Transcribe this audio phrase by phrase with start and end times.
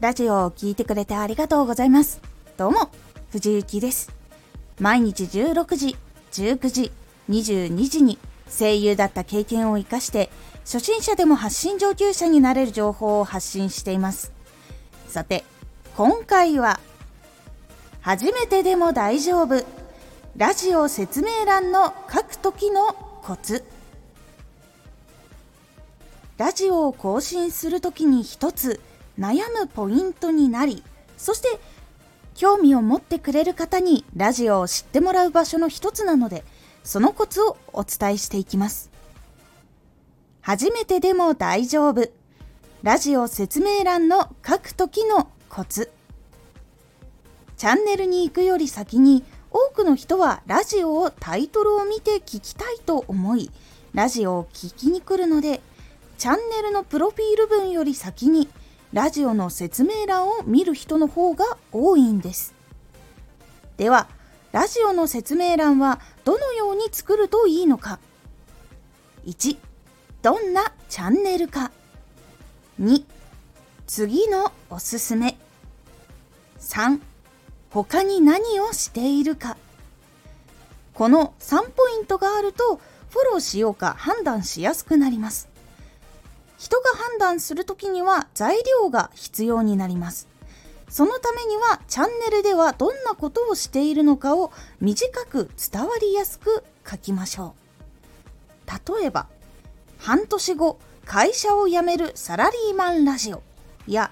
[0.00, 2.22] ラジオを聴いてくれてありがとうございます。
[2.56, 2.90] どうも、
[3.32, 4.10] 藤幸です。
[4.78, 5.94] 毎日16時、
[6.32, 6.92] 19時、
[7.28, 8.18] 22時に
[8.48, 10.30] 声優だった経験を活かして、
[10.60, 14.32] 初心者でも発信上級者になれる情報を発信しています。
[15.06, 15.44] さて、
[15.94, 16.80] 今回は、
[18.00, 19.62] 初めてでも大丈夫。
[20.34, 23.66] ラジオ説明欄の書く時のコツ。
[26.38, 28.80] ラジオを更新するときに一つ
[29.20, 30.82] 悩むポイントになり、
[31.18, 31.60] そして
[32.34, 36.42] 興味を持ってくれる方にラジオを知ってもらう場所の一つなので、
[36.82, 38.90] そのコツをお伝えしていきます。
[40.40, 42.08] 初めてでも大丈夫。
[42.82, 45.92] ラジオ説明欄の書くときのコツ。
[47.58, 53.50] チャンネルに行くより先に多くの人はラジオをタイトルを見て聞きたいと思い、
[53.92, 55.60] ラジオを聞きに来るので、
[56.16, 58.48] チャンネルのプロフィール文より先に
[58.92, 62.54] ラジオの説明欄を見る人の方が多いんです。
[63.76, 64.08] では、
[64.52, 68.00] ラジオの説明欄はどのように作るといいのか。
[69.26, 69.58] 1、
[70.22, 71.70] どんなチャンネルか。
[72.80, 73.04] 2、
[73.86, 75.38] 次のおすすめ。
[76.58, 77.00] 3、
[77.70, 79.56] 他に何をしているか。
[80.94, 82.80] この3ポイントがあると
[83.10, 85.48] フォローしようか判断しやすくなります。
[86.60, 90.28] 人が判断するときには材料が必要になります。
[90.90, 97.54] そのためにはチャンネルではどんなことをしているのかを短く伝わりやすく書きましょ
[98.66, 98.98] う。
[99.00, 99.26] 例えば、
[99.96, 103.42] 半年後、会社を辞めるサラリーマンラジオ
[103.86, 104.10] や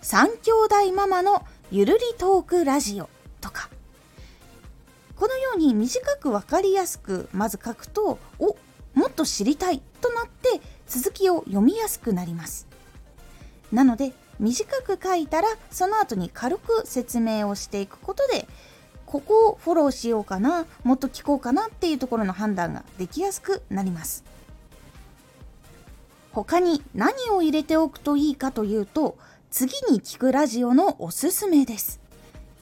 [0.00, 3.08] 三兄弟ママのゆるりトークラジオ
[3.40, 3.68] とか、
[5.16, 8.56] このように短く分かりやすくまず書くと、お
[8.94, 10.60] もっと知りたいとなって
[10.90, 12.66] 続きを読みやすくなります。
[13.72, 18.48] なので短く書いたらその後に軽く説明をしていくことで
[19.06, 24.24] ここをフォローしようかなもっと聞こうかなっていうところの判断ができやすくなります。
[26.32, 29.16] 他に何を入れておくといいかというと
[29.50, 32.00] 次に聞くラジオのおすすめです。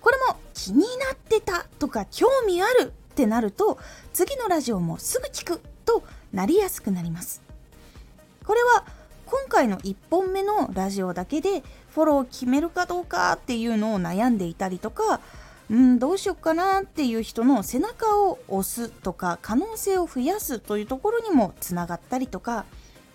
[0.00, 0.84] これも気にな
[1.14, 3.78] ってたとか興味あるってなると
[4.12, 6.02] 次のラジオもすぐ聞くと
[6.32, 7.49] なりやすくなります。
[8.50, 8.84] これは
[9.26, 11.62] 今回の1本目のラジオだけで
[11.94, 15.20] フォローを決めるかどうかっていうのを悩んでいたりとか
[15.70, 22.64] うんどうしよっかなっていう人の背中を押すとか可能性を増やすというところにもつながったりとか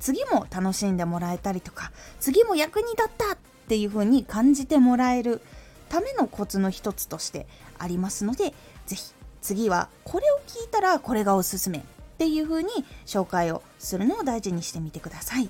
[0.00, 5.42] 次も楽しんでもらえたりとか次も役に立ったっていう風に感じてもらえる
[5.88, 7.46] ためのコツの一つとして
[7.78, 8.52] ありますので
[8.86, 11.84] 是非次はこれを聞いたらこれがおすすめ
[12.20, 12.68] っていう風に
[13.06, 15.48] 紹介をするのを大事にしてみてください。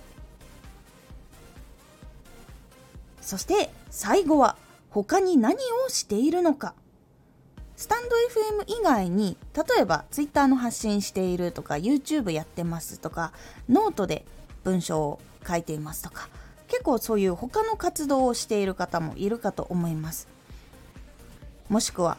[3.21, 4.57] そして最後は
[4.89, 6.75] 他に何をしているのか。
[7.75, 8.11] スタンド
[8.69, 13.33] FM 以外に例えば Twitter の発信しているとか YouTube やってますとか
[13.69, 14.25] ノートで
[14.63, 16.29] 文章を書いていますとか
[16.69, 20.29] 結構そういう他の活動をしている方もいるかと思います。
[21.69, 22.17] もしくは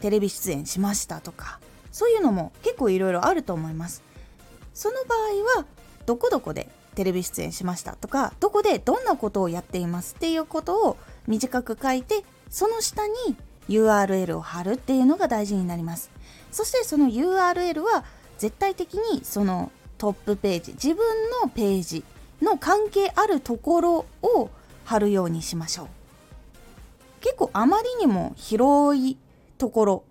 [0.00, 1.58] テレビ出演しましたとか
[1.92, 4.02] そういうのも結構いろいろあると思います。
[4.74, 5.66] その場合は
[6.06, 10.96] どこどこでテレビ出演しましたとかどこでどんなことをやっていますっていうことを
[11.26, 13.12] 短く書いてその下に
[13.68, 16.10] URL を貼るっていうのが大事になります。
[16.50, 18.04] そしてその URL は
[18.38, 22.04] 絶対的にそのトップページ自分のページ
[22.42, 24.50] の関係あるところを
[24.84, 25.86] 貼るようにしましょう。
[27.20, 29.18] 結構あまりにも広い
[29.58, 30.04] ところ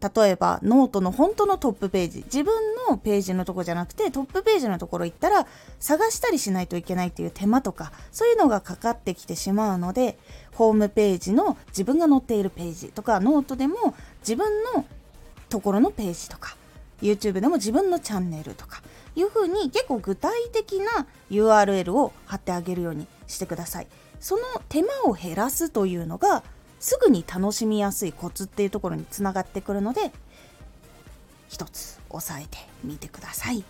[0.00, 2.24] 例えばノートの本当のトップページ。
[2.24, 2.54] 自分
[2.88, 5.46] のページのとこじゃなくてトップページのところ行ったら
[5.78, 10.18] 探したりしないといけないっていう手間とかそういうのがかかってきてしまうので
[10.52, 14.84] ホームページの自分が載っているページとかノートでも自分の
[15.48, 16.56] ところのページとか
[17.02, 18.82] YouTube でも自分のチャンネルとか
[19.16, 23.86] いう風に結構具体的な URL を貼ってあげるようにしてください。
[24.20, 26.42] その手間を減らすというのが
[26.80, 30.10] すぐに楽しみやすいコツっていうところにつながってくるので
[31.48, 33.62] 一つ押さえてみてください。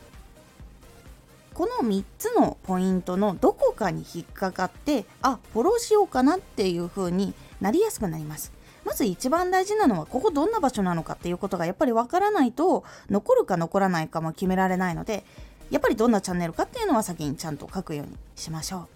[1.52, 8.52] この3つのポイントのどこかに引っかかってあフォローしようかなっていう風になりやすくなります。
[8.84, 15.24] まず一番大事なのはここどんな場所なのかっていうことがやっぱりわからないと残るか残らないかも決められないので
[15.70, 18.88] やっぱりどんなチャンネルかっていうのは先にちゃんと書くようにしましょう。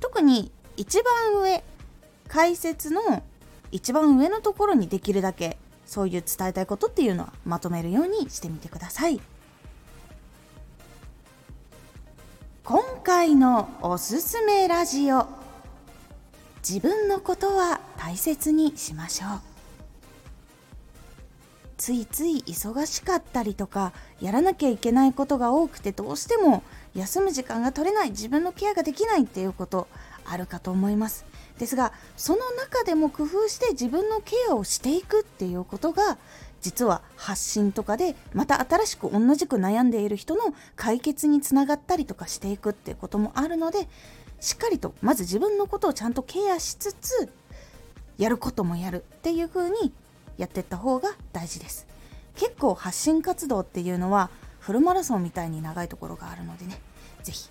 [0.00, 1.62] 特に一番上
[2.26, 3.22] 解説の
[3.72, 9.20] 一番上のところにできるだけそういう伝えたいことっていうのはまとめるようにしてみてください。
[12.64, 15.26] 今回のおすすめラジオ
[16.66, 19.40] 自分のことは大切にしましょう。
[21.76, 26.62] ついつい忙しかったりとかやらなきゃいけないことが多くてどうしても
[26.94, 29.88] 休む時間が取れない自分のケアができないっていうこと。
[30.32, 31.24] あるかと思います。
[31.58, 36.18] ですがその中でも工夫して自分のケアをしていくっていうことが
[36.60, 43.88] 実は発信とかでまた新しく同じく悩んでいる人の解決につながったりとかしていくっていうこともあるので
[44.40, 47.28] しっかりとまず自分のことをちゃんとケアしつつ
[48.18, 49.92] やることもやるっていう風に
[50.38, 51.86] やっていった方が大事です。
[52.34, 56.80] 結構発信活動っていうのはフルマラソンみたいに長いところがあるのでね
[57.22, 57.50] 是非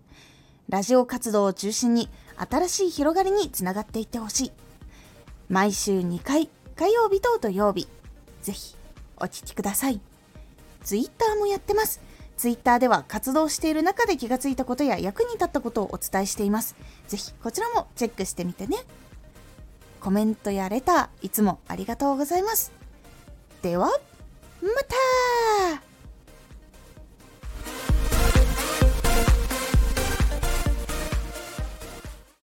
[0.71, 2.09] ラジオ活動を中心に
[2.49, 4.51] 新しい広がりにつながっていってほしい
[5.49, 7.87] 毎週2回火曜日と土曜日
[8.41, 8.75] ぜひ
[9.17, 9.99] お聴きください。
[10.83, 12.01] ツイッターもやってます。
[12.37, 16.75] ツイッターでは活動している中で気がついたことや役に立ったことをお伝えしています。
[17.07, 18.77] ぜひこちらもチェックしてみてね。
[19.99, 22.71] コメントやレター、いつもありがとうございます。
[23.61, 24.69] では、ま
[25.77, 25.90] た